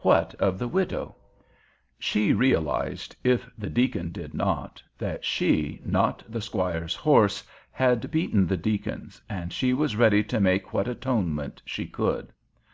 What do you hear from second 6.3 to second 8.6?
squire's horse, had beaten the